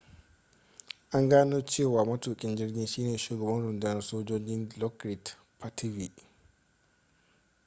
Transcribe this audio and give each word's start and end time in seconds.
an 1.15 1.29
gano 1.29 1.61
cewa 1.65 2.05
matukin 2.05 2.55
jirgin 2.55 2.87
shine 2.87 3.17
shugaban 3.17 3.61
rundunar 3.63 4.01
sojoji 4.09 4.57
dilokrit 4.65 5.25
pattavee 5.59 6.13